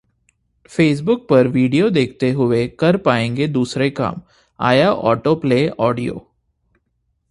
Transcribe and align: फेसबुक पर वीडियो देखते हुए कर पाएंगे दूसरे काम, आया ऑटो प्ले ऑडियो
फेसबुक 0.69 1.25
पर 1.29 1.47
वीडियो 1.47 1.89
देखते 1.89 2.31
हुए 2.31 2.67
कर 2.79 2.97
पाएंगे 2.97 3.47
दूसरे 3.47 3.89
काम, 3.89 4.21
आया 4.59 4.91
ऑटो 4.93 5.35
प्ले 5.35 5.67
ऑडियो 5.79 6.27